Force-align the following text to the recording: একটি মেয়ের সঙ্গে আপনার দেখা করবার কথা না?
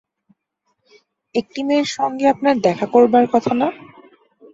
একটি 1.35 1.59
মেয়ের 1.67 1.89
সঙ্গে 1.97 2.25
আপনার 2.33 2.55
দেখা 2.61 2.85
করবার 2.93 3.25
কথা 3.33 3.53
না? 3.55 3.67